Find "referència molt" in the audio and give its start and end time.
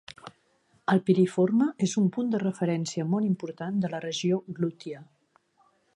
2.45-3.29